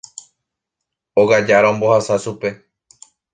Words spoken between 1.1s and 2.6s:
Óga jára ombohasa chupe.